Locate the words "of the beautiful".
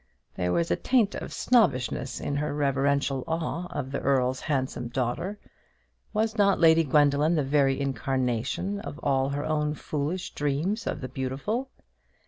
10.87-11.69